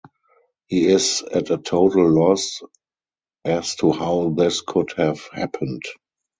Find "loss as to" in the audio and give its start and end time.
2.09-3.91